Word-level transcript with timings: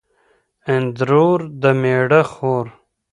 اندرور 0.73 1.39
د 1.61 1.63
مېړه 1.81 2.21
خور 2.31 2.67